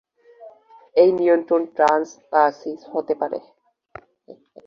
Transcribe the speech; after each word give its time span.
এই 0.95 1.09
নিয়ন্ত্রণ 1.19 1.61
ট্রান্স 1.75 2.07
বা 2.31 2.43
সিস 2.59 2.81
হতে 2.93 3.13
পারে। 3.21 3.39